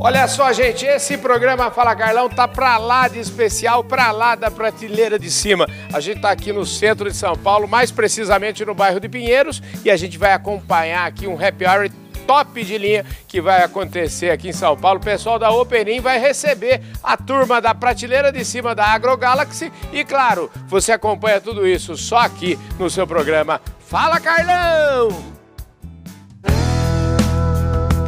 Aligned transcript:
Olha 0.00 0.28
só, 0.28 0.52
gente, 0.52 0.86
esse 0.86 1.18
programa 1.18 1.72
Fala 1.72 1.96
Carlão 1.96 2.28
tá 2.28 2.46
pra 2.46 2.78
lá 2.78 3.08
de 3.08 3.18
especial, 3.18 3.82
pra 3.82 4.12
lá 4.12 4.36
da 4.36 4.48
prateleira 4.48 5.18
de 5.18 5.28
cima. 5.28 5.66
A 5.92 5.98
gente 5.98 6.20
tá 6.20 6.30
aqui 6.30 6.52
no 6.52 6.64
centro 6.64 7.10
de 7.10 7.16
São 7.16 7.36
Paulo, 7.36 7.66
mais 7.66 7.90
precisamente 7.90 8.64
no 8.64 8.76
bairro 8.76 9.00
de 9.00 9.08
Pinheiros, 9.08 9.60
e 9.84 9.90
a 9.90 9.96
gente 9.96 10.16
vai 10.16 10.32
acompanhar 10.32 11.04
aqui 11.04 11.26
um 11.26 11.34
happy 11.34 11.66
hour 11.66 11.90
top 12.28 12.62
de 12.62 12.78
linha 12.78 13.04
que 13.26 13.40
vai 13.40 13.64
acontecer 13.64 14.30
aqui 14.30 14.50
em 14.50 14.52
São 14.52 14.76
Paulo. 14.76 15.00
O 15.00 15.02
pessoal 15.02 15.36
da 15.36 15.50
Openin 15.50 15.98
vai 15.98 16.16
receber 16.20 16.80
a 17.02 17.16
turma 17.16 17.60
da 17.60 17.74
prateleira 17.74 18.30
de 18.30 18.44
cima 18.44 18.76
da 18.76 18.84
Agro 18.86 19.16
Galaxy 19.16 19.72
e, 19.92 20.04
claro, 20.04 20.48
você 20.68 20.92
acompanha 20.92 21.40
tudo 21.40 21.66
isso 21.66 21.96
só 21.96 22.18
aqui 22.18 22.56
no 22.78 22.88
seu 22.88 23.04
programa 23.04 23.60
Fala 23.80 24.20
Carlão! 24.20 25.37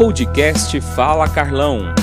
Podcast 0.00 0.80
Fala 0.80 1.28
Carlão. 1.28 1.94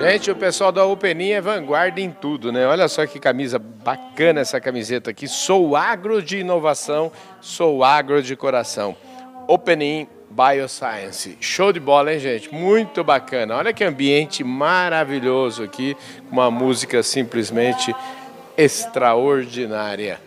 Gente, 0.00 0.28
o 0.28 0.34
pessoal 0.34 0.72
da 0.72 0.84
Openin 0.84 1.30
é 1.30 1.40
vanguarda 1.40 2.00
em 2.00 2.10
tudo, 2.10 2.50
né? 2.50 2.66
Olha 2.66 2.88
só 2.88 3.06
que 3.06 3.20
camisa 3.20 3.56
bacana 3.56 4.40
essa 4.40 4.60
camiseta 4.60 5.12
aqui. 5.12 5.28
Sou 5.28 5.76
agro 5.76 6.20
de 6.20 6.38
inovação, 6.38 7.12
sou 7.40 7.84
agro 7.84 8.20
de 8.24 8.34
coração. 8.34 8.96
Openin 9.46 10.08
Bioscience. 10.28 11.38
Show 11.40 11.72
de 11.72 11.78
bola, 11.78 12.12
hein, 12.12 12.18
gente? 12.18 12.52
Muito 12.52 13.04
bacana. 13.04 13.54
Olha 13.54 13.72
que 13.72 13.84
ambiente 13.84 14.42
maravilhoso 14.42 15.62
aqui, 15.62 15.96
uma 16.28 16.50
música 16.50 17.04
simplesmente 17.04 17.94
extraordinária. 18.58 20.25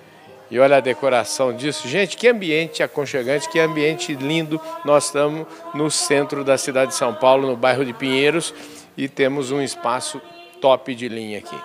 E 0.52 0.60
olha 0.60 0.78
a 0.78 0.80
decoração 0.80 1.54
disso. 1.54 1.88
Gente, 1.88 2.18
que 2.18 2.28
ambiente 2.28 2.82
aconchegante, 2.82 3.48
que 3.50 3.60
ambiente 3.60 4.14
lindo. 4.16 4.60
Nós 4.84 5.06
estamos 5.06 5.46
no 5.74 5.92
centro 5.92 6.44
da 6.44 6.58
cidade 6.58 6.92
de 6.92 6.98
São 6.98 7.14
Paulo, 7.14 7.48
no 7.48 7.56
bairro 7.56 7.86
de 7.86 7.94
Pinheiros, 7.94 8.54
e 8.98 9.08
temos 9.08 9.52
um 9.52 9.62
espaço 9.62 10.20
top 10.60 10.96
de 10.96 11.08
linha 11.08 11.40
aqui. 11.40 11.56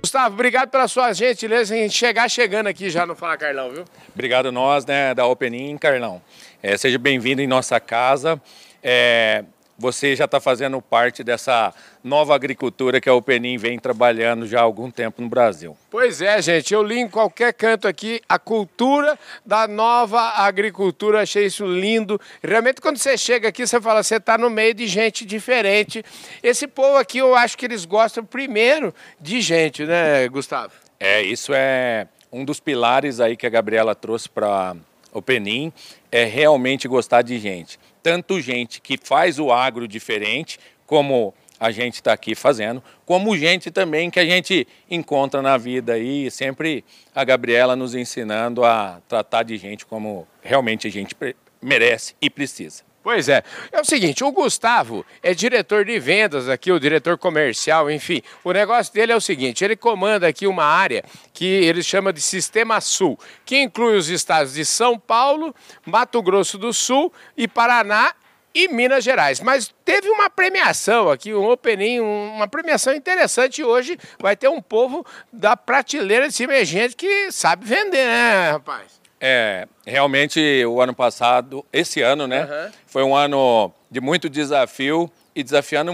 Gustavo, 0.00 0.34
obrigado 0.34 0.70
pela 0.70 0.86
sua 0.86 1.12
gentileza 1.12 1.76
em 1.76 1.88
chegar 1.88 2.28
chegando 2.28 2.68
aqui 2.68 2.90
já 2.90 3.04
no 3.04 3.14
Fala 3.14 3.36
Carlão, 3.36 3.70
viu? 3.70 3.84
Obrigado 4.12 4.52
nós, 4.52 4.84
né, 4.86 5.14
da 5.14 5.26
Opening 5.26 5.76
Carlão. 5.76 6.22
É, 6.62 6.76
seja 6.76 6.98
bem-vindo 6.98 7.42
em 7.42 7.46
nossa 7.46 7.80
casa. 7.80 8.40
É, 8.82 9.44
você 9.78 10.14
já 10.14 10.24
está 10.24 10.40
fazendo 10.40 10.80
parte 10.80 11.24
dessa 11.24 11.74
nova 12.02 12.34
agricultura 12.34 13.00
que 13.00 13.08
a 13.08 13.14
Openin 13.14 13.56
vem 13.56 13.78
trabalhando 13.78 14.46
já 14.46 14.60
há 14.60 14.62
algum 14.62 14.90
tempo 14.90 15.20
no 15.20 15.28
Brasil. 15.28 15.76
Pois 15.90 16.20
é, 16.20 16.40
gente, 16.40 16.72
eu 16.72 16.82
li 16.82 16.98
em 16.98 17.08
qualquer 17.08 17.52
canto 17.52 17.88
aqui 17.88 18.20
a 18.28 18.38
cultura 18.38 19.18
da 19.44 19.66
nova 19.66 20.20
agricultura, 20.20 21.22
achei 21.22 21.46
isso 21.46 21.66
lindo. 21.66 22.20
Realmente, 22.42 22.80
quando 22.80 22.98
você 22.98 23.16
chega 23.18 23.48
aqui, 23.48 23.66
você 23.66 23.80
fala, 23.80 24.02
você 24.02 24.16
está 24.16 24.38
no 24.38 24.48
meio 24.48 24.74
de 24.74 24.86
gente 24.86 25.24
diferente. 25.24 26.04
Esse 26.42 26.66
povo 26.66 26.96
aqui, 26.96 27.18
eu 27.18 27.34
acho 27.34 27.58
que 27.58 27.64
eles 27.64 27.84
gostam 27.84 28.24
primeiro 28.24 28.94
de 29.20 29.40
gente, 29.40 29.84
né, 29.84 30.28
Gustavo? 30.28 30.72
É, 31.00 31.22
isso 31.22 31.52
é 31.54 32.06
um 32.32 32.44
dos 32.44 32.60
pilares 32.60 33.20
aí 33.20 33.36
que 33.36 33.46
a 33.46 33.50
Gabriela 33.50 33.94
trouxe 33.94 34.28
para 34.28 34.76
o 35.12 35.22
Penin, 35.22 35.72
é 36.10 36.24
realmente 36.24 36.88
gostar 36.88 37.22
de 37.22 37.38
gente 37.38 37.78
tanto 38.04 38.38
gente 38.38 38.82
que 38.82 38.98
faz 39.02 39.38
o 39.38 39.50
agro 39.50 39.88
diferente, 39.88 40.60
como 40.86 41.32
a 41.58 41.70
gente 41.70 41.94
está 41.94 42.12
aqui 42.12 42.34
fazendo, 42.34 42.84
como 43.06 43.34
gente 43.34 43.70
também 43.70 44.10
que 44.10 44.20
a 44.20 44.26
gente 44.26 44.68
encontra 44.90 45.40
na 45.40 45.56
vida 45.56 45.94
aí, 45.94 46.30
sempre 46.30 46.84
a 47.14 47.24
Gabriela 47.24 47.74
nos 47.74 47.94
ensinando 47.94 48.62
a 48.62 49.00
tratar 49.08 49.42
de 49.42 49.56
gente 49.56 49.86
como 49.86 50.28
realmente 50.42 50.86
a 50.86 50.90
gente 50.90 51.16
merece 51.62 52.14
e 52.20 52.28
precisa. 52.28 52.82
Pois 53.04 53.28
é. 53.28 53.44
É 53.70 53.82
o 53.82 53.84
seguinte, 53.84 54.24
o 54.24 54.32
Gustavo 54.32 55.04
é 55.22 55.34
diretor 55.34 55.84
de 55.84 55.98
vendas 55.98 56.48
aqui, 56.48 56.72
o 56.72 56.80
diretor 56.80 57.18
comercial, 57.18 57.90
enfim. 57.90 58.22
O 58.42 58.50
negócio 58.50 58.94
dele 58.94 59.12
é 59.12 59.16
o 59.16 59.20
seguinte, 59.20 59.62
ele 59.62 59.76
comanda 59.76 60.26
aqui 60.26 60.46
uma 60.46 60.64
área 60.64 61.04
que 61.34 61.44
ele 61.44 61.82
chama 61.82 62.14
de 62.14 62.22
Sistema 62.22 62.80
Sul, 62.80 63.18
que 63.44 63.60
inclui 63.60 63.98
os 63.98 64.08
estados 64.08 64.54
de 64.54 64.64
São 64.64 64.98
Paulo, 64.98 65.54
Mato 65.84 66.22
Grosso 66.22 66.56
do 66.56 66.72
Sul 66.72 67.12
e 67.36 67.46
Paraná 67.46 68.14
e 68.54 68.68
Minas 68.68 69.04
Gerais. 69.04 69.38
Mas 69.38 69.70
teve 69.84 70.08
uma 70.08 70.30
premiação 70.30 71.10
aqui, 71.10 71.34
um 71.34 71.44
opening, 71.50 72.00
uma 72.00 72.48
premiação 72.48 72.94
interessante. 72.94 73.62
Hoje 73.62 73.98
vai 74.18 74.34
ter 74.34 74.48
um 74.48 74.62
povo 74.62 75.04
da 75.30 75.54
prateleira 75.54 76.26
de 76.26 76.32
cima, 76.32 76.54
é 76.54 76.64
gente 76.64 76.96
que 76.96 77.30
sabe 77.30 77.66
vender, 77.66 78.06
né, 78.06 78.52
rapaz? 78.52 79.03
É, 79.20 79.66
realmente 79.86 80.64
o 80.66 80.80
ano 80.80 80.94
passado, 80.94 81.64
esse 81.72 82.02
ano, 82.02 82.26
né, 82.26 82.44
uhum. 82.44 82.72
foi 82.86 83.02
um 83.02 83.14
ano 83.14 83.72
de 83.90 84.00
muito 84.00 84.28
desafio 84.28 85.10
e 85.34 85.42
desafiando 85.42 85.92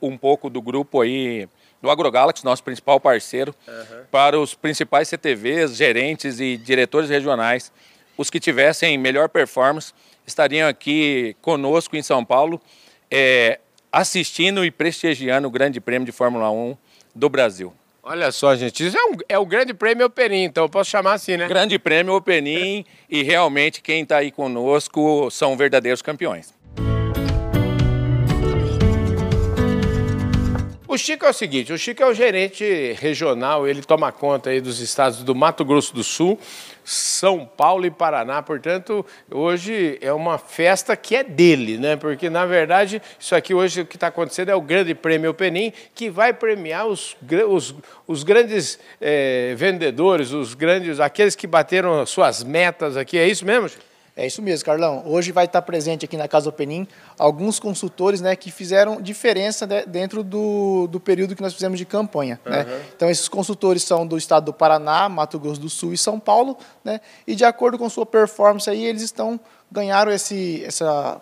um, 0.00 0.16
pouco 0.16 0.48
do 0.48 0.62
grupo 0.62 1.00
aí 1.00 1.48
do 1.82 1.90
AgroGalaxy, 1.90 2.44
nosso 2.44 2.62
principal 2.62 3.00
parceiro, 3.00 3.54
uhum. 3.66 4.04
para 4.10 4.38
os 4.38 4.54
principais 4.54 5.08
CTVs, 5.08 5.76
gerentes 5.76 6.40
e 6.40 6.56
diretores 6.56 7.08
regionais. 7.08 7.72
Os 8.16 8.28
que 8.28 8.38
tivessem 8.38 8.98
melhor 8.98 9.28
performance 9.28 9.92
estariam 10.26 10.68
aqui 10.68 11.36
conosco 11.40 11.96
em 11.96 12.02
São 12.02 12.24
Paulo, 12.24 12.60
é, 13.10 13.58
assistindo 13.90 14.64
e 14.64 14.70
prestigiando 14.70 15.48
o 15.48 15.50
Grande 15.50 15.80
Prêmio 15.80 16.06
de 16.06 16.12
Fórmula 16.12 16.50
1 16.50 16.76
do 17.14 17.28
Brasil. 17.28 17.72
Olha 18.02 18.32
só, 18.32 18.56
gente, 18.56 18.86
isso 18.86 18.96
é, 18.96 19.04
um, 19.04 19.16
é 19.28 19.38
o 19.38 19.44
Grande 19.44 19.74
Prêmio 19.74 20.06
Openin, 20.06 20.44
então 20.44 20.64
eu 20.64 20.68
posso 20.68 20.88
chamar 20.88 21.14
assim, 21.14 21.36
né? 21.36 21.46
Grande 21.46 21.78
Prêmio 21.78 22.14
Openin 22.14 22.84
e 23.08 23.22
realmente 23.22 23.82
quem 23.82 24.02
está 24.02 24.18
aí 24.18 24.30
conosco 24.30 25.30
são 25.30 25.56
verdadeiros 25.56 26.00
campeões. 26.00 26.54
O 30.90 30.98
Chico 30.98 31.24
é 31.24 31.30
o 31.30 31.32
seguinte, 31.32 31.72
o 31.72 31.78
Chico 31.78 32.02
é 32.02 32.06
o 32.06 32.12
gerente 32.12 32.64
regional, 32.98 33.64
ele 33.64 33.80
toma 33.80 34.10
conta 34.10 34.50
aí 34.50 34.60
dos 34.60 34.80
estados 34.80 35.22
do 35.22 35.36
Mato 35.36 35.64
Grosso 35.64 35.94
do 35.94 36.02
Sul, 36.02 36.36
São 36.84 37.46
Paulo 37.46 37.86
e 37.86 37.92
Paraná, 37.92 38.42
portanto, 38.42 39.06
hoje 39.30 39.98
é 40.00 40.12
uma 40.12 40.36
festa 40.36 40.96
que 40.96 41.14
é 41.14 41.22
dele, 41.22 41.78
né? 41.78 41.94
Porque, 41.94 42.28
na 42.28 42.44
verdade, 42.44 43.00
isso 43.20 43.36
aqui 43.36 43.54
hoje 43.54 43.82
o 43.82 43.86
que 43.86 43.96
está 43.96 44.08
acontecendo 44.08 44.48
é 44.48 44.54
o 44.56 44.60
Grande 44.60 44.92
Prêmio 44.92 45.32
Penim, 45.32 45.72
que 45.94 46.10
vai 46.10 46.32
premiar 46.32 46.88
os, 46.88 47.16
os, 47.48 47.72
os 48.04 48.24
grandes 48.24 48.76
é, 49.00 49.54
vendedores, 49.56 50.32
os 50.32 50.54
grandes, 50.54 50.98
aqueles 50.98 51.36
que 51.36 51.46
bateram 51.46 52.04
suas 52.04 52.42
metas 52.42 52.96
aqui, 52.96 53.16
é 53.16 53.28
isso 53.28 53.46
mesmo, 53.46 53.68
Chico? 53.68 53.89
É 54.20 54.26
isso 54.26 54.42
mesmo, 54.42 54.66
Carlão. 54.66 55.02
Hoje 55.06 55.32
vai 55.32 55.46
estar 55.46 55.62
presente 55.62 56.04
aqui 56.04 56.14
na 56.14 56.28
Casa 56.28 56.50
Openin 56.50 56.86
alguns 57.18 57.58
consultores 57.58 58.20
né, 58.20 58.36
que 58.36 58.50
fizeram 58.50 59.00
diferença 59.00 59.66
né, 59.66 59.82
dentro 59.86 60.22
do, 60.22 60.86
do 60.88 61.00
período 61.00 61.34
que 61.34 61.40
nós 61.40 61.54
fizemos 61.54 61.78
de 61.78 61.86
campanha. 61.86 62.38
Uhum. 62.44 62.52
Né? 62.52 62.82
Então, 62.94 63.08
esses 63.08 63.28
consultores 63.28 63.82
são 63.82 64.06
do 64.06 64.18
estado 64.18 64.44
do 64.44 64.52
Paraná, 64.52 65.08
Mato 65.08 65.38
Grosso 65.38 65.58
do 65.58 65.70
Sul 65.70 65.94
e 65.94 65.96
São 65.96 66.20
Paulo, 66.20 66.58
né? 66.84 67.00
e 67.26 67.34
de 67.34 67.46
acordo 67.46 67.78
com 67.78 67.88
sua 67.88 68.04
performance, 68.04 68.68
aí, 68.68 68.84
eles 68.84 69.00
estão 69.00 69.40
ganharam 69.72 70.12
esse, 70.12 70.62
essa, 70.66 71.18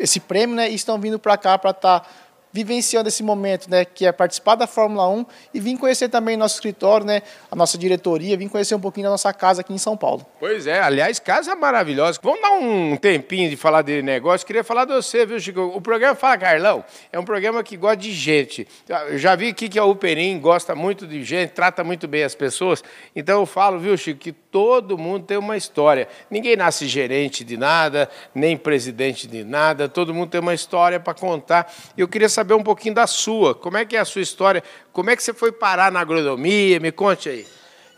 esse 0.00 0.18
prêmio 0.18 0.56
né, 0.56 0.68
e 0.68 0.74
estão 0.74 0.98
vindo 0.98 1.20
para 1.20 1.36
cá 1.36 1.56
para 1.56 1.70
estar 1.70 2.00
tá 2.00 2.08
vivenciando 2.52 3.08
esse 3.08 3.22
momento, 3.22 3.70
né, 3.70 3.84
que 3.84 4.04
é 4.04 4.12
participar 4.12 4.54
da 4.54 4.66
Fórmula 4.66 5.08
1 5.08 5.26
e 5.54 5.60
vim 5.60 5.76
conhecer 5.76 6.08
também 6.08 6.36
nosso 6.36 6.56
escritório, 6.56 7.06
né, 7.06 7.22
a 7.50 7.56
nossa 7.56 7.78
diretoria, 7.78 8.36
vim 8.36 8.48
conhecer 8.48 8.74
um 8.74 8.80
pouquinho 8.80 9.04
da 9.04 9.10
nossa 9.10 9.32
casa 9.32 9.62
aqui 9.62 9.72
em 9.72 9.78
São 9.78 9.96
Paulo. 9.96 10.26
Pois 10.38 10.66
é, 10.66 10.80
aliás, 10.80 11.18
casa 11.18 11.54
maravilhosa. 11.56 12.18
Vamos 12.22 12.40
dar 12.42 12.52
um 12.52 12.96
tempinho 12.96 13.48
de 13.48 13.56
falar 13.56 13.82
de 13.82 14.02
negócio. 14.02 14.46
Queria 14.46 14.62
falar 14.62 14.84
de 14.84 14.92
você, 14.92 15.24
viu, 15.24 15.40
Chico? 15.40 15.60
O 15.60 15.80
programa 15.80 16.14
Fala 16.14 16.36
Carlão 16.36 16.84
é 17.10 17.18
um 17.18 17.24
programa 17.24 17.62
que 17.62 17.76
gosta 17.76 17.96
de 17.96 18.12
gente. 18.12 18.68
Eu 19.08 19.18
já 19.18 19.34
vi 19.34 19.48
aqui 19.48 19.68
que 19.68 19.78
a 19.78 19.84
Uperim 19.84 20.38
gosta 20.38 20.74
muito 20.74 21.06
de 21.06 21.24
gente, 21.24 21.50
trata 21.50 21.82
muito 21.82 22.06
bem 22.06 22.22
as 22.22 22.34
pessoas. 22.34 22.82
Então 23.16 23.40
eu 23.40 23.46
falo, 23.46 23.78
viu, 23.78 23.96
Chico, 23.96 24.18
que 24.20 24.34
todo 24.52 24.98
mundo 24.98 25.24
tem 25.24 25.38
uma 25.38 25.56
história. 25.56 26.06
Ninguém 26.30 26.54
nasce 26.54 26.86
gerente 26.86 27.42
de 27.42 27.56
nada, 27.56 28.08
nem 28.34 28.54
presidente 28.54 29.26
de 29.26 29.42
nada. 29.42 29.88
Todo 29.88 30.12
mundo 30.12 30.28
tem 30.28 30.40
uma 30.40 30.52
história 30.52 31.00
para 31.00 31.14
contar. 31.14 31.72
Eu 31.96 32.06
queria 32.06 32.28
saber 32.28 32.52
um 32.52 32.62
pouquinho 32.62 32.94
da 32.94 33.06
sua. 33.06 33.54
Como 33.54 33.78
é 33.78 33.86
que 33.86 33.96
é 33.96 34.00
a 34.00 34.04
sua 34.04 34.20
história? 34.20 34.62
Como 34.92 35.08
é 35.08 35.16
que 35.16 35.22
você 35.22 35.32
foi 35.32 35.50
parar 35.50 35.90
na 35.90 36.00
agronomia? 36.00 36.78
Me 36.78 36.92
conte 36.92 37.30
aí. 37.30 37.46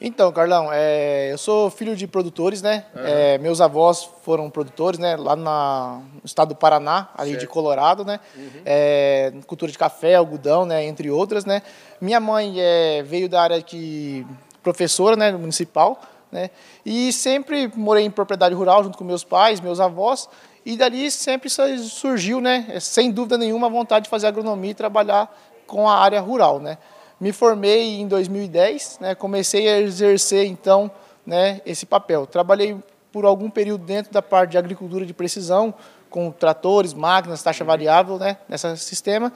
Então, 0.01 0.31
Carlão, 0.33 0.69
é, 0.73 1.33
eu 1.33 1.39
sou 1.39 1.71
filho 1.71 1.97
de 1.97 2.07
produtores, 2.07 2.63
né? 2.63 2.85
Uhum. 2.95 3.03
É, 3.05 3.39
meus 3.39 3.61
avós 3.61 4.09
foram 4.23 4.49
produtores, 4.51 4.99
né? 4.99 5.17
Lá 5.17 5.35
na, 5.35 6.03
no 6.13 6.27
estado 6.27 6.51
do 6.51 6.55
Paraná, 6.55 7.09
ali 7.17 7.31
certo. 7.31 7.41
de 7.41 7.47
Colorado, 7.49 8.05
né? 8.05 8.21
Uhum. 8.37 8.51
É, 8.65 9.33
cultura 9.47 9.73
de 9.73 9.79
café, 9.79 10.15
algodão, 10.15 10.67
né? 10.67 10.85
Entre 10.85 11.11
outras, 11.11 11.45
né? 11.45 11.63
Minha 12.01 12.21
mãe 12.21 12.55
é, 12.59 13.03
veio 13.03 13.29
da 13.29 13.43
área 13.43 13.63
que 13.63 14.27
professora, 14.63 15.17
né? 15.17 15.33
Municipal, 15.33 16.01
né? 16.35 16.51
E 16.85 17.13
sempre 17.13 17.71
morei 17.77 18.05
em 18.05 18.11
propriedade 18.11 18.55
rural 18.57 18.83
junto 18.83 18.99
com 18.99 19.05
meus 19.05 19.23
pais, 19.23 19.61
meus 19.61 19.79
avós. 19.79 20.29
E 20.67 20.77
dali 20.77 21.11
sempre 21.11 21.49
surgiu, 21.49 22.41
né, 22.41 22.79
sem 22.81 23.13
dúvida 23.13 23.39
nenhuma, 23.39 23.69
a 23.69 23.71
vontade 23.71 24.05
de 24.05 24.11
fazer 24.11 24.27
agronomia 24.27 24.73
e 24.73 24.75
trabalhar 24.75 25.33
com 25.67 25.89
a 25.89 25.97
área 25.97 26.21
rural. 26.21 26.59
Né. 26.59 26.77
Me 27.21 27.33
formei 27.33 28.01
em 28.01 28.09
2010, 28.09 28.99
né, 29.01 29.15
comecei 29.15 29.69
a 29.69 29.79
exercer 29.79 30.47
então 30.47 30.91
né, 31.25 31.61
esse 31.65 31.87
papel. 31.87 32.27
Trabalhei 32.27 32.77
por 33.13 33.25
algum 33.25 33.49
período 33.49 33.85
dentro 33.85 34.13
da 34.13 34.23
parte 34.23 34.53
de 34.53 34.59
agricultura 34.59 35.07
de 35.07 35.15
precisão, 35.15 35.73
com 36.11 36.31
tratores, 36.31 36.95
máquinas, 36.95 37.43
taxa 37.43 37.63
variável, 37.63 38.19
né, 38.19 38.39
nesse 38.49 38.77
sistema. 38.79 39.33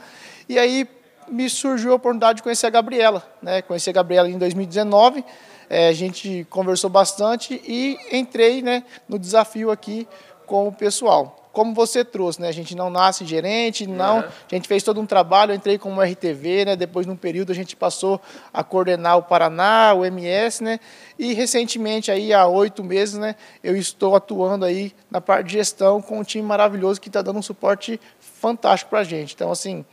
E 0.49 0.59
aí 0.59 0.89
me 1.31 1.49
surgiu 1.49 1.93
a 1.93 1.95
oportunidade 1.97 2.39
de 2.39 2.43
conhecer 2.43 2.67
a 2.67 2.71
Gabriela, 2.71 3.23
né? 3.43 3.63
Conheci 3.63 3.91
a 3.91 3.93
Gabriela 3.93 4.29
em 4.29 4.39
2019, 4.39 5.25
é, 5.69 5.89
a 5.89 5.93
gente 5.93 6.47
conversou 6.49 6.89
bastante 6.89 7.61
e 7.67 7.99
entrei, 8.11 8.63
né, 8.63 8.85
no 9.09 9.19
desafio 9.19 9.71
aqui 9.71 10.09
com 10.47 10.67
o 10.67 10.73
pessoal 10.73 11.39
como 11.59 11.75
você 11.75 12.05
trouxe, 12.05 12.41
né? 12.41 12.47
A 12.47 12.53
gente 12.53 12.77
não 12.77 12.89
nasce 12.89 13.25
gerente, 13.25 13.85
não. 13.85 14.19
Uhum. 14.19 14.23
A 14.23 14.55
gente 14.55 14.69
fez 14.69 14.81
todo 14.85 15.01
um 15.01 15.07
trabalho, 15.07 15.51
eu 15.51 15.57
entrei 15.57 15.77
como 15.77 16.01
RTV, 16.01 16.67
né? 16.67 16.77
Depois, 16.77 17.05
num 17.05 17.17
período, 17.17 17.51
a 17.51 17.55
gente 17.55 17.75
passou 17.75 18.21
a 18.55 18.63
coordenar 18.63 19.19
o 19.19 19.25
Paraná, 19.25 19.93
o 19.93 20.05
MS, 20.05 20.63
né? 20.63 20.79
E 21.19 21.33
recentemente, 21.33 22.13
aí, 22.13 22.33
há 22.33 22.47
oito 22.47 22.85
meses, 22.85 23.19
né? 23.19 23.35
Eu 23.61 23.77
estou 23.77 24.15
atuando 24.15 24.65
aí 24.65 24.95
na 25.11 25.21
parte 25.21 25.47
de 25.47 25.55
gestão 25.55 26.01
com 26.01 26.21
um 26.21 26.23
time 26.23 26.47
maravilhoso 26.47 27.01
que 27.01 27.09
está 27.09 27.23
dando 27.23 27.41
um 27.41 27.43
suporte 27.43 28.01
fantástico 28.21 28.91
para 28.91 29.01
a 29.01 29.05
gente. 29.05 29.35
Então, 29.35 29.51
assim, 29.51 29.85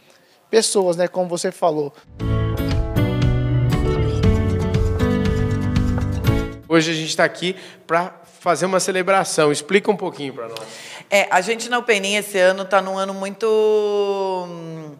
pessoas, 0.55 0.95
né? 0.95 1.05
Como 1.05 1.27
você 1.27 1.51
falou. 1.51 1.93
Hoje 6.65 6.91
a 6.91 6.93
gente 6.93 7.09
está 7.09 7.25
aqui 7.25 7.57
para 7.85 8.13
fazer 8.39 8.65
uma 8.65 8.79
celebração. 8.79 9.51
Explica 9.51 9.91
um 9.91 9.97
pouquinho 9.97 10.33
para 10.33 10.47
nós. 10.47 10.61
É, 11.11 11.27
a 11.29 11.41
gente 11.41 11.67
na 11.67 11.81
Peninha 11.81 12.21
esse 12.21 12.39
ano 12.39 12.63
está 12.63 12.81
num 12.81 12.97
ano 12.97 13.13
muito 13.13 13.45
hum, 14.47 14.95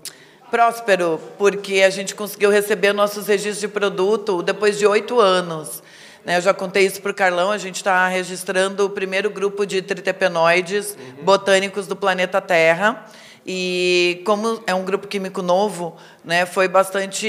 próspero, 0.51 1.21
porque 1.37 1.83
a 1.83 1.89
gente 1.89 2.13
conseguiu 2.15 2.49
receber 2.49 2.91
nossos 2.91 3.27
registros 3.27 3.61
de 3.61 3.69
produto 3.69 4.43
depois 4.43 4.77
de 4.77 4.85
oito 4.85 5.21
anos. 5.21 5.81
Né, 6.25 6.35
eu 6.35 6.41
já 6.41 6.53
contei 6.53 6.85
isso 6.85 7.01
para 7.01 7.11
o 7.11 7.15
Carlão, 7.15 7.49
a 7.49 7.57
gente 7.57 7.77
está 7.77 8.09
registrando 8.09 8.85
o 8.85 8.89
primeiro 8.89 9.29
grupo 9.29 9.65
de 9.65 9.81
tritepenoides 9.81 10.97
uhum. 10.99 11.23
botânicos 11.23 11.87
do 11.87 11.95
planeta 11.95 12.41
Terra. 12.41 13.05
E 13.45 14.23
como 14.25 14.63
é 14.65 14.73
um 14.73 14.83
grupo 14.83 15.07
químico 15.07 15.41
novo, 15.43 15.95
né, 16.23 16.47
foi 16.47 16.67
bastante 16.67 17.27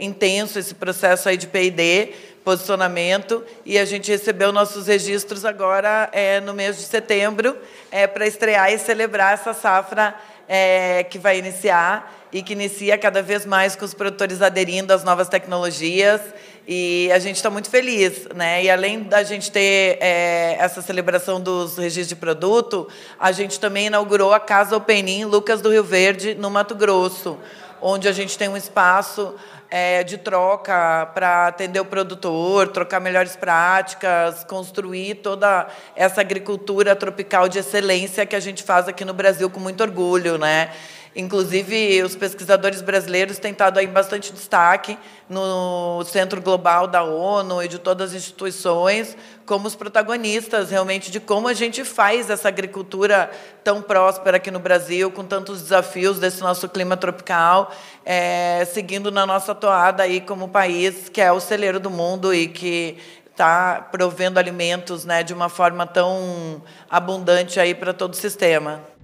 intenso 0.00 0.58
esse 0.58 0.74
processo 0.74 1.28
aí 1.28 1.36
de 1.36 1.46
P&D, 1.46 2.12
posicionamento 2.44 3.44
e 3.64 3.78
a 3.78 3.84
gente 3.84 4.10
recebeu 4.10 4.50
nossos 4.50 4.86
registros 4.86 5.44
agora 5.44 6.08
é, 6.12 6.40
no 6.40 6.54
mês 6.54 6.78
de 6.78 6.84
setembro 6.84 7.56
é, 7.90 8.06
para 8.06 8.26
estrear 8.26 8.72
e 8.72 8.78
celebrar 8.78 9.34
essa 9.34 9.52
safra 9.52 10.14
é, 10.48 11.04
que 11.04 11.18
vai 11.18 11.38
iniciar 11.38 12.26
e 12.32 12.42
que 12.42 12.54
inicia 12.54 12.96
cada 12.96 13.22
vez 13.22 13.44
mais 13.44 13.76
com 13.76 13.84
os 13.84 13.94
produtores 13.94 14.40
aderindo 14.40 14.92
às 14.92 15.04
novas 15.04 15.28
tecnologias 15.28 16.20
e 16.70 17.10
a 17.12 17.18
gente 17.18 17.36
está 17.36 17.48
muito 17.48 17.70
feliz, 17.70 18.28
né? 18.34 18.62
E 18.62 18.68
além 18.68 19.02
da 19.02 19.22
gente 19.22 19.50
ter 19.50 19.96
é, 20.02 20.54
essa 20.60 20.82
celebração 20.82 21.40
dos 21.40 21.78
registros 21.78 22.08
de 22.08 22.16
produto, 22.16 22.86
a 23.18 23.32
gente 23.32 23.58
também 23.58 23.86
inaugurou 23.86 24.34
a 24.34 24.38
Casa 24.38 24.76
Openin 24.76 25.24
Lucas 25.24 25.62
do 25.62 25.70
Rio 25.70 25.82
Verde, 25.82 26.34
no 26.34 26.50
Mato 26.50 26.74
Grosso, 26.74 27.38
onde 27.80 28.06
a 28.06 28.12
gente 28.12 28.36
tem 28.36 28.50
um 28.50 28.56
espaço 28.56 29.34
é, 29.70 30.04
de 30.04 30.18
troca 30.18 31.10
para 31.14 31.46
atender 31.46 31.80
o 31.80 31.86
produtor, 31.86 32.68
trocar 32.68 33.00
melhores 33.00 33.34
práticas, 33.34 34.44
construir 34.44 35.14
toda 35.16 35.68
essa 35.96 36.20
agricultura 36.20 36.94
tropical 36.94 37.48
de 37.48 37.60
excelência 37.60 38.26
que 38.26 38.36
a 38.36 38.40
gente 38.40 38.62
faz 38.62 38.86
aqui 38.86 39.06
no 39.06 39.14
Brasil 39.14 39.48
com 39.48 39.58
muito 39.58 39.82
orgulho, 39.82 40.36
né? 40.36 40.70
Inclusive, 41.18 42.00
os 42.04 42.14
pesquisadores 42.14 42.80
brasileiros 42.80 43.40
têm 43.40 43.50
estado 43.50 43.80
aí 43.80 43.88
bastante 43.88 44.32
destaque 44.32 44.96
no 45.28 46.04
Centro 46.04 46.40
Global 46.40 46.86
da 46.86 47.02
ONU 47.02 47.60
e 47.60 47.66
de 47.66 47.76
todas 47.76 48.10
as 48.10 48.16
instituições 48.16 49.16
como 49.44 49.66
os 49.66 49.74
protagonistas 49.74 50.70
realmente 50.70 51.10
de 51.10 51.18
como 51.18 51.48
a 51.48 51.54
gente 51.54 51.82
faz 51.82 52.30
essa 52.30 52.46
agricultura 52.46 53.32
tão 53.64 53.82
próspera 53.82 54.36
aqui 54.36 54.48
no 54.48 54.60
Brasil, 54.60 55.10
com 55.10 55.24
tantos 55.24 55.60
desafios 55.60 56.20
desse 56.20 56.40
nosso 56.40 56.68
clima 56.68 56.96
tropical, 56.96 57.72
é, 58.04 58.64
seguindo 58.72 59.10
na 59.10 59.26
nossa 59.26 59.56
toada 59.56 60.04
aí 60.04 60.20
como 60.20 60.48
país 60.48 61.08
que 61.08 61.20
é 61.20 61.32
o 61.32 61.40
celeiro 61.40 61.80
do 61.80 61.90
mundo 61.90 62.32
e 62.32 62.46
que 62.46 62.96
está 63.28 63.88
provendo 63.90 64.38
alimentos 64.38 65.04
né, 65.04 65.24
de 65.24 65.34
uma 65.34 65.48
forma 65.48 65.84
tão 65.84 66.62
abundante 66.88 67.58
aí 67.58 67.74
para 67.74 67.92
todo 67.92 68.12
o 68.12 68.16
sistema. 68.16 68.96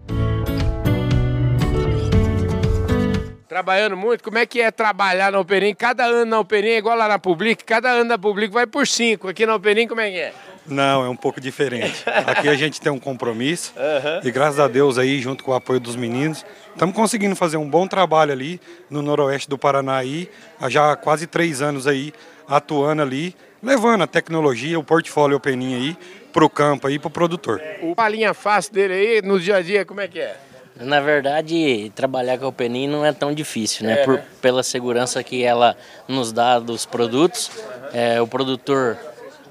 Trabalhando 3.55 3.97
muito, 3.97 4.25
como 4.25 4.37
é 4.37 4.45
que 4.45 4.61
é 4.61 4.73
trabalhar 4.73 5.31
na 5.31 5.39
Operim? 5.39 5.73
Cada 5.77 6.05
ano 6.06 6.25
na 6.25 6.41
Operim 6.41 6.71
é 6.71 6.79
igual 6.79 6.97
lá 6.97 7.06
na 7.06 7.21
Public, 7.21 7.62
cada 7.62 7.89
ano 7.89 8.03
na 8.03 8.19
Public 8.19 8.53
vai 8.53 8.67
por 8.67 8.85
cinco. 8.85 9.29
Aqui 9.29 9.47
na 9.47 9.55
Operim 9.55 9.87
como 9.87 10.01
é 10.01 10.11
que 10.11 10.19
é? 10.19 10.33
Não, 10.67 11.05
é 11.05 11.09
um 11.09 11.15
pouco 11.15 11.41
diferente. 11.41 12.03
Aqui 12.27 12.49
a 12.49 12.56
gente 12.56 12.81
tem 12.81 12.91
um 12.91 12.99
compromisso 12.99 13.73
uhum. 13.79 14.21
e 14.25 14.33
graças 14.33 14.59
a 14.59 14.67
Deus 14.67 14.99
aí, 14.99 15.21
junto 15.21 15.45
com 15.45 15.53
o 15.53 15.55
apoio 15.55 15.79
dos 15.79 15.95
meninos, 15.95 16.45
estamos 16.73 16.97
conseguindo 16.97 17.37
fazer 17.37 17.56
um 17.56 17.71
bom 17.71 17.87
trabalho 17.87 18.33
ali 18.33 18.61
no 18.91 19.03
noroeste 19.03 19.49
do 19.49 19.57
Paraná 19.57 19.99
aí, 19.99 20.29
há 20.61 20.69
já 20.69 20.97
quase 20.97 21.29
três 21.29 21.62
anos 21.62 21.87
aí, 21.87 22.12
atuando 22.49 23.03
ali, 23.03 23.37
levando 23.62 24.03
a 24.03 24.09
tecnologia, 24.09 24.77
o 24.81 24.83
portfólio 24.83 25.37
Openin 25.37 25.77
aí, 25.77 25.97
para 26.33 26.45
o 26.45 26.50
campo 26.50 26.89
aí, 26.89 26.99
para 26.99 27.07
o 27.07 27.11
produtor. 27.12 27.62
O 27.83 27.95
palinha 27.95 28.35
fácil 28.35 28.75
dele 28.75 28.95
aí, 28.95 29.23
no 29.23 29.39
dia 29.39 29.59
a 29.59 29.62
dia, 29.62 29.85
como 29.85 30.00
é 30.00 30.09
que 30.09 30.19
é? 30.19 30.37
Na 30.81 31.00
verdade, 31.00 31.93
trabalhar 31.94 32.37
com 32.38 32.47
a 32.47 32.53
Penin 32.53 32.88
não 32.88 33.05
é 33.05 33.12
tão 33.12 33.32
difícil, 33.32 33.87
né? 33.87 34.00
É, 34.00 34.05
Por, 34.05 34.15
né? 34.15 34.25
pela 34.43 34.62
segurança 34.62 35.23
que 35.23 35.44
ela 35.44 35.76
nos 36.09 36.32
dá 36.32 36.59
dos 36.59 36.85
produtos, 36.85 37.50
é, 37.93 38.21
o 38.21 38.26
produtor, 38.26 38.99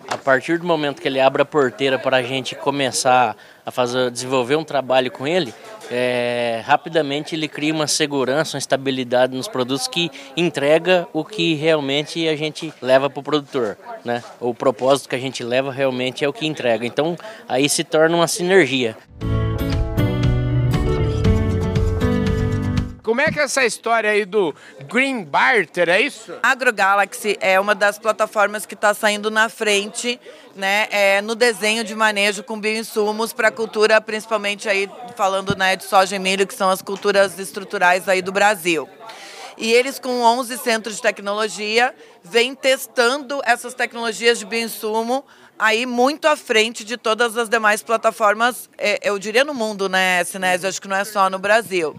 a 0.09 0.17
partir 0.17 0.59
do 0.59 0.67
momento 0.67 1.01
que 1.01 1.07
ele 1.07 1.21
abre 1.21 1.41
a 1.41 1.45
porteira 1.45 1.97
para 1.97 2.17
a 2.17 2.21
gente 2.21 2.55
começar 2.55 3.37
a 3.65 3.71
fazer, 3.71 4.11
desenvolver 4.11 4.57
um 4.57 4.65
trabalho 4.65 5.09
com 5.09 5.25
ele, 5.25 5.53
é, 5.89 6.61
rapidamente 6.65 7.35
ele 7.35 7.47
cria 7.47 7.73
uma 7.73 7.87
segurança, 7.87 8.57
uma 8.57 8.59
estabilidade 8.59 9.33
nos 9.33 9.47
produtos 9.47 9.87
que 9.87 10.11
entrega 10.35 11.07
o 11.13 11.23
que 11.23 11.53
realmente 11.53 12.27
a 12.27 12.35
gente 12.35 12.73
leva 12.81 13.09
para 13.09 13.19
o 13.21 13.23
produtor, 13.23 13.77
né? 14.03 14.21
O 14.41 14.53
propósito 14.53 15.07
que 15.07 15.15
a 15.15 15.19
gente 15.19 15.41
leva 15.41 15.71
realmente 15.71 16.25
é 16.25 16.27
o 16.27 16.33
que 16.33 16.45
entrega. 16.45 16.85
Então, 16.85 17.15
aí 17.47 17.69
se 17.69 17.85
torna 17.85 18.17
uma 18.17 18.27
sinergia. 18.27 18.97
Como 23.13 23.21
é 23.21 23.31
que 23.31 23.39
é 23.39 23.43
essa 23.43 23.63
história 23.63 24.09
aí 24.09 24.25
do 24.25 24.55
Green 24.87 25.23
Barter, 25.23 25.87
é 25.87 26.01
isso? 26.01 26.33
AgroGalaxy 26.41 27.37
é 27.39 27.59
uma 27.59 27.75
das 27.75 27.99
plataformas 27.99 28.65
que 28.65 28.73
está 28.73 28.91
saindo 28.91 29.29
na 29.29 29.49
frente 29.49 30.19
né, 30.55 30.87
é, 30.89 31.21
no 31.21 31.35
desenho 31.35 31.83
de 31.83 31.93
manejo 31.93 32.41
com 32.41 32.59
bioinsumos 32.59 33.31
para 33.31 33.49
a 33.49 33.51
cultura, 33.51 34.01
principalmente 34.01 34.67
aí 34.67 34.89
falando 35.15 35.55
né, 35.55 35.75
de 35.75 35.83
soja 35.83 36.15
e 36.15 36.17
milho, 36.17 36.47
que 36.47 36.55
são 36.55 36.71
as 36.71 36.81
culturas 36.81 37.37
estruturais 37.37 38.09
aí 38.09 38.19
do 38.19 38.31
Brasil. 38.31 38.89
E 39.59 39.71
eles, 39.71 39.99
com 39.99 40.23
11 40.23 40.57
centros 40.57 40.95
de 40.95 41.03
tecnologia, 41.03 41.93
vêm 42.23 42.55
testando 42.55 43.41
essas 43.45 43.75
tecnologias 43.75 44.39
de 44.39 44.45
bioinsumo 44.47 45.23
aí 45.59 45.85
muito 45.85 46.27
à 46.27 46.35
frente 46.35 46.83
de 46.83 46.97
todas 46.97 47.37
as 47.37 47.47
demais 47.47 47.83
plataformas, 47.83 48.67
é, 48.75 48.97
eu 49.03 49.19
diria 49.19 49.43
no 49.43 49.53
mundo, 49.53 49.87
né, 49.87 50.23
Sinésio? 50.23 50.67
Acho 50.67 50.81
que 50.81 50.87
não 50.87 50.97
é 50.97 51.05
só 51.05 51.29
no 51.29 51.37
Brasil. 51.37 51.95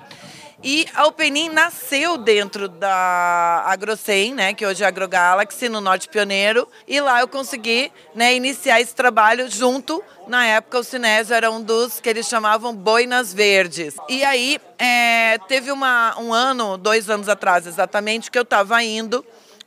E 0.66 0.88
a 0.94 1.06
Openin 1.06 1.50
nasceu 1.50 2.16
dentro 2.16 2.71
da 2.71 3.64
AgroSem, 3.66 4.33
né, 4.33 4.54
que 4.54 4.64
hoje 4.64 4.83
é 4.83 4.87
a 4.87 4.88
AgroGalaxy, 4.88 5.68
no 5.68 5.78
Norte 5.78 6.09
Pioneiro, 6.09 6.66
e 6.88 6.99
lá 7.02 7.21
eu 7.21 7.28
consegui 7.28 7.92
né, 8.14 8.35
iniciar 8.35 8.80
esse 8.80 8.94
trabalho 8.94 9.50
junto. 9.50 10.02
Na 10.26 10.47
época, 10.47 10.78
o 10.78 10.83
Sinésio 10.83 11.35
era 11.35 11.50
um 11.50 11.61
dos 11.61 12.00
que 12.00 12.09
eles 12.09 12.26
chamavam 12.26 12.75
boinas 12.75 13.30
verdes. 13.30 13.97
E 14.09 14.25
aí, 14.25 14.59
é, 14.78 15.37
teve 15.49 15.71
uma, 15.71 16.18
um 16.18 16.33
ano, 16.33 16.78
dois 16.78 17.11
anos 17.11 17.28
atrás 17.28 17.66
exatamente, 17.66 18.30
que 18.30 18.38
eu 18.38 18.42
estava 18.42 18.83
indo 18.83 19.23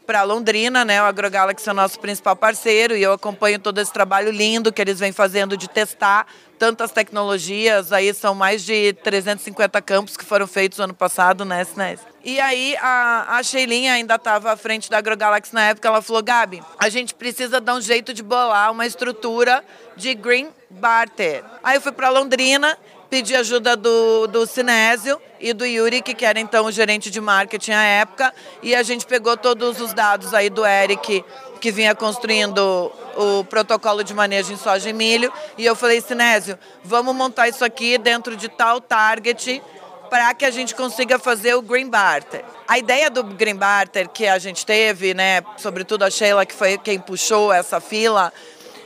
para 0.08 0.24
Londrina, 0.24 0.86
né? 0.86 1.02
O 1.02 1.06
AgroGalaxy 1.06 1.68
é 1.68 1.72
o 1.74 1.76
nosso 1.76 2.00
principal 2.00 2.36
parceiro 2.36 2.96
e 2.96 3.04
eu 3.04 3.12
acompanho 3.12 3.60
todo 3.60 3.78
esse 3.80 3.92
trabalho 3.92 4.32
lindo 4.32 4.72
que 4.72 4.82
eles 4.82 5.00
vêm 5.00 5.12
fazendo 5.12 5.58
de 5.58 5.70
testar 5.70 6.26
tantas 6.58 6.92
tecnologias. 6.92 7.92
Aí 7.92 8.14
são 8.14 8.36
mais 8.36 8.64
de 8.64 8.94
350 8.94 9.82
campos 9.82 10.18
que 10.18 10.26
foram 10.26 10.48
feitos 10.48 10.80
ano 10.80 10.94
passado, 10.94 11.46
né, 11.46 11.64
Sinés? 11.64 12.00
E 12.24 12.40
aí 12.40 12.76
a, 12.82 13.38
a 13.38 13.44
Sheilinha 13.44 13.94
ainda 13.94 14.16
estava 14.16 14.52
à 14.52 14.58
frente 14.58 14.90
da 14.90 14.98
AgroGalaxy 14.98 15.54
na 15.54 15.70
época, 15.70 15.88
ela 15.88 16.02
falou, 16.02 16.22
Gabi, 16.22 16.62
a 16.78 16.90
gente 16.90 17.16
precisa 17.16 17.62
dar 17.62 17.76
um 17.76 17.82
jeito 17.82 18.14
de 18.14 18.22
bolar 18.22 18.72
uma 18.72 18.86
estrutura 18.86 19.64
de 19.96 20.14
green 20.14 20.50
barter. 20.70 21.44
Aí 21.64 21.78
eu 21.78 21.82
fui 21.82 21.92
para 21.92 22.10
Londrina 22.10 22.78
pedi 23.10 23.36
ajuda 23.36 23.76
do, 23.76 24.28
do 24.28 24.46
Sinésio 24.46 25.20
e 25.40 25.54
do 25.54 25.66
Yuri, 25.66 26.02
que 26.02 26.26
era 26.26 26.40
então 26.40 26.66
o 26.66 26.72
gerente 26.72 27.10
de 27.10 27.22
marketing 27.22 27.72
à 27.72 27.84
época, 27.84 28.34
e 28.62 28.76
a 28.76 28.84
gente 28.84 29.06
pegou 29.06 29.38
todos 29.38 29.80
os 29.80 29.94
dados 29.94 30.34
aí 30.34 30.50
do 30.50 30.66
Eric, 30.66 31.24
que 31.62 31.72
vinha 31.72 31.96
construindo 31.96 32.92
o 33.16 33.44
protocolo 33.46 34.04
de 34.04 34.14
manejo 34.14 34.54
em 34.54 34.58
soja 34.58 34.90
e 34.90 34.94
milho, 34.94 35.32
e 35.58 35.66
eu 35.66 35.76
falei, 35.76 36.02
Sinésio, 36.02 36.58
vamos 36.84 37.16
montar 37.16 37.48
isso 37.48 37.64
aqui 37.64 37.98
dentro 37.98 38.36
de 38.36 38.50
tal 38.50 38.82
target 38.82 39.62
para 40.10 40.34
que 40.34 40.46
a 40.46 40.52
gente 40.52 40.74
consiga 40.74 41.20
fazer 41.20 41.56
o 41.56 41.62
Green 41.62 41.90
Barter. 41.90 42.44
A 42.68 42.78
ideia 42.78 43.10
do 43.10 43.24
Green 43.24 43.56
Barter 43.56 44.08
que 44.10 44.26
a 44.26 44.40
gente 44.40 44.66
teve, 44.66 45.14
né, 45.14 45.42
sobretudo 45.58 46.04
a 46.04 46.10
Sheila, 46.10 46.46
que 46.46 46.54
foi 46.54 46.78
quem 46.78 47.00
puxou 47.00 47.52
essa 47.52 47.80
fila, 47.80 48.32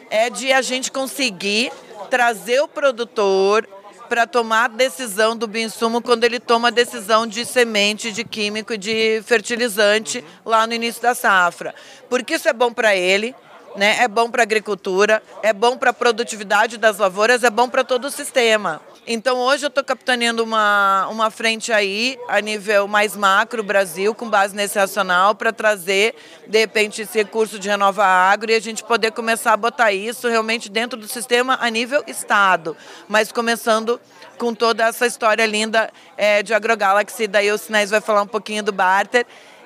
é 0.09 0.29
de 0.29 0.51
a 0.51 0.61
gente 0.61 0.91
conseguir 0.91 1.71
trazer 2.09 2.61
o 2.61 2.67
produtor 2.67 3.67
para 4.11 4.27
tomar 4.27 4.65
a 4.65 4.67
decisão 4.67 5.37
do 5.37 5.47
bioinsumo 5.47 6.01
quando 6.01 6.25
ele 6.25 6.37
toma 6.37 6.67
a 6.67 6.71
decisão 6.71 7.25
de 7.25 7.45
semente, 7.45 8.11
de 8.11 8.25
químico 8.25 8.73
e 8.73 8.77
de 8.77 9.23
fertilizante 9.25 10.21
lá 10.45 10.67
no 10.67 10.73
início 10.73 11.01
da 11.01 11.15
safra. 11.15 11.73
Porque 12.09 12.33
isso 12.33 12.49
é 12.49 12.51
bom 12.51 12.73
para 12.73 12.93
ele, 12.93 13.33
né? 13.77 14.03
é 14.03 14.09
bom 14.09 14.29
para 14.29 14.41
a 14.41 14.43
agricultura, 14.43 15.23
é 15.41 15.53
bom 15.53 15.77
para 15.77 15.91
a 15.91 15.93
produtividade 15.93 16.77
das 16.77 16.97
lavouras, 16.97 17.45
é 17.45 17.49
bom 17.49 17.69
para 17.69 17.85
todo 17.85 18.03
o 18.03 18.11
sistema. 18.11 18.81
Então 19.05 19.39
hoje 19.39 19.65
eu 19.65 19.67
estou 19.67 19.83
capitaneando 19.83 20.43
uma, 20.43 21.07
uma 21.09 21.31
frente 21.31 21.73
aí, 21.73 22.19
a 22.27 22.39
nível 22.39 22.87
mais 22.87 23.15
macro 23.15 23.63
Brasil, 23.63 24.13
com 24.13 24.29
base 24.29 24.55
nesse 24.55 24.77
racional, 24.77 25.33
para 25.33 25.51
trazer, 25.51 26.13
de 26.47 26.59
repente, 26.59 27.01
esse 27.01 27.17
recurso 27.17 27.57
de 27.57 27.67
Renova 27.67 28.05
Agro 28.05 28.51
e 28.51 28.55
a 28.55 28.59
gente 28.59 28.83
poder 28.83 29.11
começar 29.11 29.53
a 29.53 29.57
botar 29.57 29.91
isso 29.91 30.27
realmente 30.27 30.69
dentro 30.69 30.99
do 30.99 31.07
sistema 31.07 31.57
a 31.59 31.67
nível 31.69 32.03
Estado. 32.05 32.77
Mas 33.07 33.31
começando 33.31 33.99
com 34.37 34.53
toda 34.53 34.85
essa 34.85 35.07
história 35.07 35.47
linda 35.47 35.91
é, 36.15 36.43
de 36.43 36.53
AgroGalaxy, 36.53 37.25
daí 37.25 37.51
o 37.51 37.57
Sinais 37.57 37.89
vai 37.89 38.01
falar 38.01 38.21
um 38.21 38.27
pouquinho 38.27 38.61
do 38.61 38.71
barter, 38.71 39.25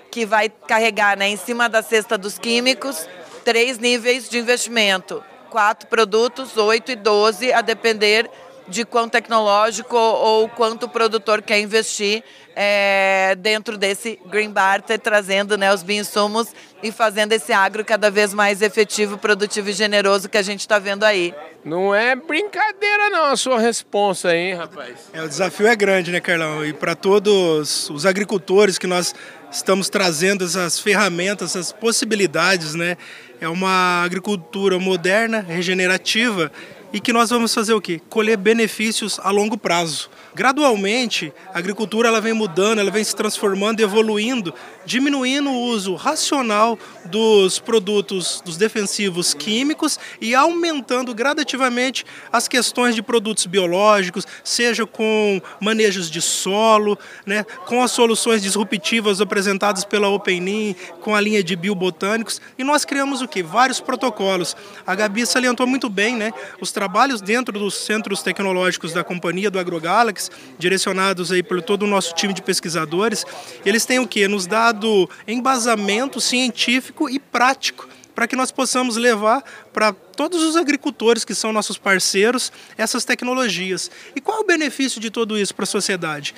que 0.09 0.25
vai 0.25 0.47
carregar 0.47 1.17
né, 1.17 1.27
em 1.27 1.37
cima 1.37 1.67
da 1.67 1.83
cesta 1.83 2.17
dos 2.17 2.39
químicos 2.39 3.05
três 3.43 3.77
níveis 3.77 4.29
de 4.29 4.39
investimento. 4.39 5.21
Quatro 5.49 5.87
produtos, 5.87 6.55
oito 6.57 6.91
e 6.91 6.95
doze, 6.95 7.53
a 7.53 7.61
depender 7.61 8.29
de 8.67 8.85
quão 8.85 9.07
tecnológico 9.07 9.95
ou 9.95 10.49
quanto 10.49 10.83
o 10.83 10.89
produtor 10.89 11.41
quer 11.41 11.59
investir 11.59 12.23
é, 12.55 13.35
dentro 13.37 13.77
desse 13.77 14.19
Green 14.27 14.49
Barter, 14.49 14.97
trazendo 14.97 15.57
né, 15.57 15.73
os 15.73 15.83
bioinsumos 15.83 16.47
e 16.81 16.91
fazendo 16.91 17.33
esse 17.33 17.51
agro 17.51 17.83
cada 17.83 18.09
vez 18.09 18.33
mais 18.33 18.61
efetivo, 18.61 19.17
produtivo 19.17 19.69
e 19.69 19.73
generoso 19.73 20.29
que 20.29 20.37
a 20.37 20.41
gente 20.41 20.61
está 20.61 20.79
vendo 20.79 21.03
aí. 21.03 21.33
Não 21.63 21.93
é 21.93 22.15
brincadeira 22.15 23.09
não 23.09 23.25
a 23.25 23.35
sua 23.35 23.59
resposta 23.59 24.29
aí, 24.29 24.53
rapaz. 24.53 25.09
É, 25.11 25.21
o 25.21 25.27
desafio 25.27 25.67
é 25.67 25.75
grande, 25.75 26.11
né, 26.11 26.19
Carlão? 26.19 26.65
E 26.65 26.71
para 26.71 26.95
todos 26.95 27.89
os 27.89 28.05
agricultores 28.05 28.77
que 28.77 28.87
nós 28.87 29.13
estamos 29.51 29.89
trazendo 29.89 30.45
essas 30.45 30.79
ferramentas, 30.79 31.55
essas 31.55 31.71
possibilidades, 31.71 32.73
né? 32.73 32.97
É 33.41 33.49
uma 33.49 34.03
agricultura 34.03 34.79
moderna, 34.79 35.41
regenerativa 35.41 36.51
e 36.95 36.99
que 37.01 37.11
nós 37.11 37.29
vamos 37.29 37.53
fazer 37.53 37.73
o 37.73 37.81
quê? 37.81 37.99
Colher 38.09 38.37
benefícios 38.37 39.19
a 39.21 39.29
longo 39.29 39.57
prazo. 39.57 40.09
Gradualmente, 40.33 41.33
a 41.53 41.59
agricultura 41.59 42.07
ela 42.07 42.21
vem 42.21 42.31
mudando, 42.31 42.79
ela 42.79 42.89
vem 42.89 43.03
se 43.03 43.13
transformando, 43.13 43.81
evoluindo, 43.81 44.53
diminuindo 44.85 45.49
o 45.49 45.61
uso 45.63 45.93
racional 45.95 46.79
dos 47.05 47.59
produtos, 47.59 48.41
dos 48.45 48.55
defensivos 48.55 49.33
químicos 49.33 49.99
e 50.21 50.33
aumentando 50.33 51.13
gradativamente 51.13 52.05
as 52.31 52.47
questões 52.47 52.95
de 52.95 53.01
produtos 53.01 53.45
biológicos, 53.45 54.25
seja 54.41 54.85
com 54.85 55.41
manejos 55.59 56.09
de 56.09 56.21
solo, 56.21 56.97
né, 57.25 57.45
com 57.65 57.83
as 57.83 57.91
soluções 57.91 58.41
disruptivas 58.41 59.19
apresentadas 59.19 59.83
pela 59.83 60.07
OpenIN, 60.07 60.75
com 61.01 61.13
a 61.13 61.19
linha 61.19 61.43
de 61.43 61.57
biobotânicos, 61.57 62.41
e 62.57 62.63
nós 62.63 62.85
criamos 62.85 63.21
o 63.21 63.27
que? 63.27 63.43
Vários 63.43 63.81
protocolos. 63.81 64.55
A 64.87 64.95
Gabi 64.95 65.25
salientou 65.25 65.67
muito 65.67 65.89
bem, 65.89 66.15
né, 66.15 66.31
os 66.61 66.71
trabalhos 66.71 66.84
dentro 67.21 67.57
dos 67.57 67.73
centros 67.75 68.21
tecnológicos 68.21 68.93
da 68.93 69.03
companhia 69.03 69.49
do 69.49 69.59
AgroGalaxy 69.59 70.29
direcionados 70.57 71.31
aí 71.31 71.43
por 71.43 71.61
todo 71.61 71.83
o 71.83 71.87
nosso 71.87 72.13
time 72.13 72.33
de 72.33 72.41
pesquisadores, 72.41 73.25
eles 73.65 73.85
têm 73.85 73.99
o 73.99 74.07
que? 74.07 74.27
Nos 74.27 74.45
dado 74.45 75.09
embasamento 75.27 76.21
científico 76.21 77.09
e 77.09 77.19
prático 77.19 77.87
para 78.15 78.27
que 78.27 78.35
nós 78.35 78.49
possamos 78.49 78.95
levar 78.95 79.43
para 79.73 79.91
todos 79.91 80.41
os 80.41 80.55
agricultores 80.55 81.25
que 81.25 81.35
são 81.35 81.51
nossos 81.51 81.77
parceiros 81.77 82.51
essas 82.77 83.03
tecnologias. 83.03 83.91
E 84.15 84.21
qual 84.21 84.37
é 84.37 84.41
o 84.41 84.45
benefício 84.45 85.01
de 85.01 85.11
tudo 85.11 85.37
isso 85.37 85.53
para 85.53 85.63
a 85.63 85.67
sociedade? 85.67 86.33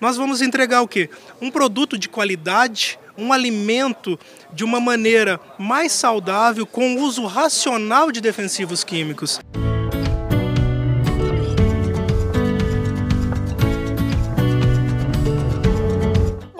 Nós 0.00 0.16
vamos 0.16 0.40
entregar 0.40 0.82
o 0.82 0.88
quê? 0.88 1.10
Um 1.40 1.50
produto 1.50 1.98
de 1.98 2.08
qualidade, 2.08 2.98
um 3.18 3.32
alimento 3.32 4.18
de 4.52 4.62
uma 4.62 4.78
maneira 4.78 5.40
mais 5.58 5.90
saudável, 5.92 6.66
com 6.66 6.96
uso 6.96 7.24
racional 7.26 8.12
de 8.12 8.20
defensivos 8.20 8.84
químicos. 8.84 9.40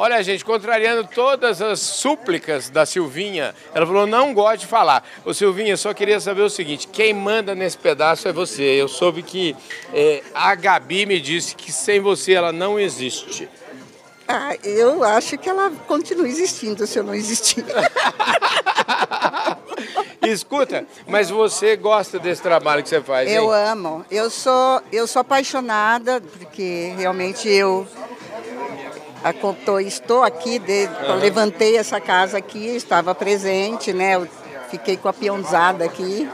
Olha, 0.06 0.22
gente, 0.22 0.44
contrariando 0.44 1.02
todas 1.12 1.60
as 1.60 1.80
súplicas 1.80 2.70
da 2.70 2.86
Silvinha, 2.86 3.52
ela 3.74 3.84
falou: 3.84 4.06
não 4.06 4.32
gosto 4.32 4.60
de 4.60 4.66
falar. 4.68 5.04
Ô 5.24 5.34
Silvinha, 5.34 5.76
só 5.76 5.92
queria 5.92 6.20
saber 6.20 6.42
o 6.42 6.48
seguinte: 6.48 6.86
quem 6.86 7.12
manda 7.12 7.56
nesse 7.56 7.76
pedaço 7.76 8.28
é 8.28 8.32
você. 8.32 8.62
Eu 8.62 8.86
soube 8.86 9.24
que 9.24 9.56
é, 9.92 10.22
a 10.32 10.54
Gabi 10.54 11.06
me 11.06 11.20
disse 11.20 11.56
que 11.56 11.72
sem 11.72 11.98
você 11.98 12.34
ela 12.34 12.52
não 12.52 12.78
existe. 12.78 13.48
Ah, 14.28 14.56
eu 14.62 15.02
acho 15.02 15.36
que 15.38 15.48
ela 15.48 15.72
continua 15.88 16.28
existindo 16.28 16.86
se 16.86 17.00
eu 17.00 17.02
não 17.02 17.12
existir. 17.12 17.64
Escuta, 20.22 20.86
mas 21.08 21.30
você 21.30 21.74
gosta 21.74 22.20
desse 22.20 22.42
trabalho 22.42 22.80
que 22.80 22.88
você 22.88 23.00
faz? 23.00 23.28
Eu 23.28 23.52
hein? 23.52 23.70
amo. 23.70 24.06
Eu 24.08 24.30
sou, 24.30 24.80
eu 24.92 25.04
sou 25.08 25.18
apaixonada 25.18 26.20
porque 26.20 26.94
realmente 26.96 27.48
eu 27.48 27.88
estou 29.80 30.22
aqui, 30.22 30.58
de, 30.58 30.86
uhum. 30.86 31.16
levantei 31.16 31.76
essa 31.76 32.00
casa 32.00 32.38
aqui, 32.38 32.76
estava 32.76 33.14
presente, 33.14 33.92
né? 33.92 34.26
Fiquei 34.70 34.96
com 34.96 35.08
a 35.08 35.12
peãozada 35.12 35.84
aqui. 35.84 36.28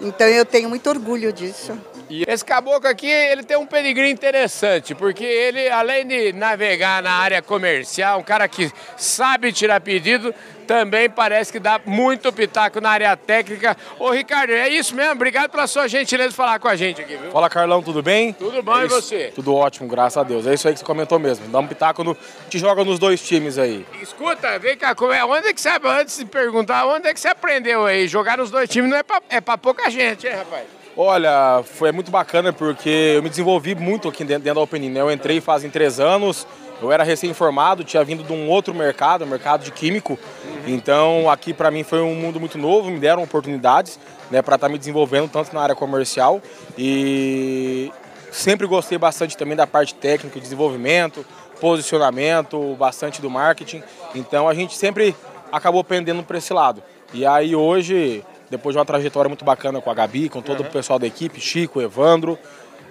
Então 0.00 0.26
eu 0.26 0.44
tenho 0.44 0.68
muito 0.68 0.88
orgulho 0.88 1.32
disso. 1.32 1.78
E 2.10 2.24
esse 2.26 2.44
caboclo 2.44 2.88
aqui, 2.88 3.06
ele 3.06 3.44
tem 3.44 3.56
um 3.56 3.64
pedigree 3.64 4.10
interessante, 4.10 4.96
porque 4.96 5.22
ele, 5.24 5.68
além 5.70 6.04
de 6.04 6.32
navegar 6.32 7.00
na 7.00 7.12
área 7.12 7.40
comercial, 7.40 8.18
um 8.18 8.22
cara 8.24 8.48
que 8.48 8.68
sabe 8.96 9.52
tirar 9.52 9.80
pedido, 9.80 10.34
também 10.66 11.08
parece 11.08 11.52
que 11.52 11.60
dá 11.60 11.80
muito 11.86 12.32
pitaco 12.32 12.80
na 12.80 12.90
área 12.90 13.16
técnica. 13.16 13.76
Ô, 13.96 14.10
Ricardo, 14.10 14.52
é 14.52 14.68
isso 14.68 14.92
mesmo? 14.96 15.12
Obrigado 15.12 15.52
pela 15.52 15.68
sua 15.68 15.86
gentileza 15.86 16.30
de 16.30 16.34
falar 16.34 16.58
com 16.58 16.66
a 16.66 16.74
gente 16.74 17.00
aqui, 17.00 17.16
viu? 17.16 17.30
Fala, 17.30 17.48
Carlão, 17.48 17.80
tudo 17.80 18.02
bem? 18.02 18.32
Tudo 18.32 18.60
bom, 18.60 18.80
é 18.80 18.86
e 18.86 18.88
você? 18.88 19.30
Tudo 19.32 19.54
ótimo, 19.54 19.88
graças 19.88 20.16
a 20.16 20.24
Deus. 20.24 20.48
É 20.48 20.54
isso 20.54 20.66
aí 20.66 20.74
que 20.74 20.80
você 20.80 20.86
comentou 20.86 21.16
mesmo. 21.16 21.46
Dá 21.46 21.60
um 21.60 21.66
pitaco, 21.68 22.02
no... 22.02 22.16
te 22.48 22.58
joga 22.58 22.84
nos 22.84 22.98
dois 22.98 23.22
times 23.22 23.56
aí. 23.56 23.86
Escuta, 24.02 24.58
vem 24.58 24.76
cá, 24.76 24.96
é, 25.14 25.24
onde 25.24 25.46
é 25.46 25.52
que 25.52 25.60
você, 25.60 25.70
antes 25.84 26.18
de 26.18 26.24
perguntar, 26.24 26.86
onde 26.86 27.06
é 27.06 27.14
que 27.14 27.20
você 27.20 27.28
aprendeu 27.28 27.86
aí? 27.86 28.08
Jogar 28.08 28.36
nos 28.36 28.50
dois 28.50 28.68
times 28.68 28.90
não 28.90 28.96
é 28.96 29.04
pra, 29.04 29.22
é 29.28 29.40
pra 29.40 29.56
pouca 29.56 29.88
gente, 29.88 30.26
hein, 30.26 30.34
rapaz? 30.34 30.79
Olha, 31.02 31.62
foi 31.64 31.92
muito 31.92 32.10
bacana 32.10 32.52
porque 32.52 33.14
eu 33.16 33.22
me 33.22 33.30
desenvolvi 33.30 33.74
muito 33.74 34.06
aqui 34.06 34.22
dentro, 34.22 34.52
da 34.52 34.60
Openin. 34.60 34.90
Né? 34.90 35.00
Eu 35.00 35.10
entrei 35.10 35.40
fazem 35.40 35.70
três 35.70 35.98
anos, 35.98 36.46
eu 36.78 36.92
era 36.92 37.02
recém-formado, 37.02 37.82
tinha 37.82 38.04
vindo 38.04 38.22
de 38.22 38.30
um 38.34 38.50
outro 38.50 38.74
mercado, 38.74 39.26
mercado 39.26 39.64
de 39.64 39.70
químico. 39.70 40.18
Então 40.66 41.30
aqui 41.30 41.54
para 41.54 41.70
mim 41.70 41.84
foi 41.84 42.02
um 42.02 42.14
mundo 42.14 42.38
muito 42.38 42.58
novo, 42.58 42.90
me 42.90 42.98
deram 42.98 43.22
oportunidades 43.22 43.98
né, 44.30 44.42
para 44.42 44.56
estar 44.56 44.66
tá 44.66 44.70
me 44.70 44.78
desenvolvendo 44.78 45.26
tanto 45.26 45.54
na 45.54 45.62
área 45.62 45.74
comercial 45.74 46.38
e 46.76 47.90
sempre 48.30 48.66
gostei 48.66 48.98
bastante 48.98 49.38
também 49.38 49.56
da 49.56 49.66
parte 49.66 49.94
técnica, 49.94 50.38
desenvolvimento, 50.38 51.24
posicionamento, 51.62 52.76
bastante 52.78 53.22
do 53.22 53.30
marketing. 53.30 53.82
Então 54.14 54.46
a 54.46 54.52
gente 54.52 54.76
sempre 54.76 55.16
acabou 55.50 55.82
pendendo 55.82 56.22
para 56.22 56.36
esse 56.36 56.52
lado. 56.52 56.82
E 57.14 57.24
aí 57.24 57.56
hoje, 57.56 58.22
depois 58.50 58.74
de 58.74 58.78
uma 58.78 58.84
trajetória 58.84 59.28
muito 59.28 59.44
bacana 59.44 59.80
com 59.80 59.90
a 59.90 59.94
Gabi, 59.94 60.28
com 60.28 60.42
todo 60.42 60.60
uhum. 60.60 60.66
o 60.66 60.70
pessoal 60.70 60.98
da 60.98 61.06
equipe, 61.06 61.40
Chico, 61.40 61.80
Evandro, 61.80 62.38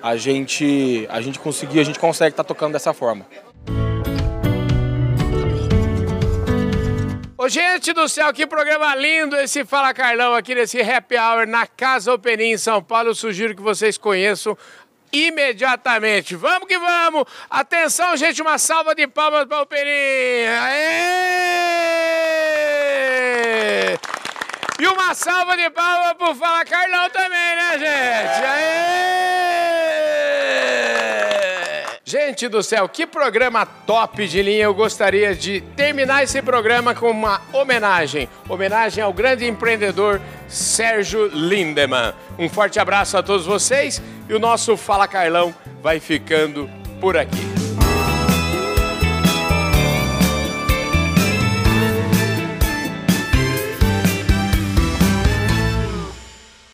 a 0.02 0.16
gente 0.16 1.06
a 1.10 1.20
gente 1.20 1.38
conseguiu, 1.38 1.82
a 1.82 1.86
gente 1.86 2.00
consegue 2.00 2.32
estar 2.32 2.44
tá 2.44 2.48
tocando 2.48 2.74
dessa 2.74 2.94
forma. 2.94 3.26
Ô, 7.38 7.48
gente 7.48 7.94
do 7.94 8.08
céu, 8.10 8.34
que 8.34 8.46
programa 8.46 8.94
lindo 8.96 9.36
esse 9.38 9.64
Fala 9.64 9.94
Carlão 9.94 10.36
aqui 10.36 10.54
nesse 10.54 10.82
Happy 10.82 11.16
Hour 11.18 11.48
na 11.48 11.66
Casa 11.66 12.14
Operim 12.14 12.52
em 12.52 12.58
São 12.58 12.84
Paulo. 12.84 13.10
Eu 13.10 13.16
sugiro 13.16 13.56
que 13.56 13.62
vocês 13.62 13.98
conheçam 13.98 14.58
imediatamente. 15.12 16.36
Vamos 16.36 16.68
que 16.68 16.78
vamos! 16.78 17.24
Atenção, 17.50 18.16
gente, 18.18 18.42
uma 18.42 18.58
salva 18.58 18.94
de 18.94 19.08
palmas 19.08 19.46
para 19.46 19.62
o 19.62 19.66
Perim! 19.66 20.48
Aê! 20.48 22.59
E 24.80 24.88
uma 24.88 25.14
salva 25.14 25.58
de 25.58 25.70
palmas 25.72 26.14
para 26.14 26.32
o 26.32 26.36
Fala 26.36 26.64
Carlão 26.64 27.10
também, 27.10 27.56
né, 27.56 27.72
gente? 27.74 28.46
Aê! 28.46 29.10
Gente 32.06 32.48
do 32.48 32.64
céu, 32.64 32.88
que 32.88 33.06
programa 33.06 33.66
top 33.66 34.26
de 34.26 34.42
linha! 34.42 34.64
Eu 34.64 34.74
gostaria 34.74 35.36
de 35.36 35.60
terminar 35.76 36.24
esse 36.24 36.42
programa 36.42 36.96
com 36.96 37.12
uma 37.12 37.42
homenagem. 37.52 38.30
Homenagem 38.48 39.04
ao 39.04 39.12
grande 39.12 39.46
empreendedor 39.46 40.22
Sérgio 40.48 41.28
Lindemann. 41.28 42.14
Um 42.38 42.48
forte 42.48 42.80
abraço 42.80 43.18
a 43.18 43.22
todos 43.22 43.46
vocês 43.46 44.02
e 44.30 44.34
o 44.34 44.40
nosso 44.40 44.78
Fala 44.78 45.10
Carlão 45.10 45.54
vai 45.84 46.00
ficando 46.00 46.70
por 47.02 47.18
aqui. 47.18 47.49